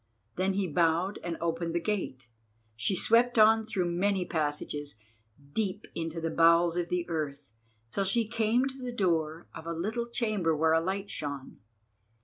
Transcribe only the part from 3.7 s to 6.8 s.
many passages, deep into the bowels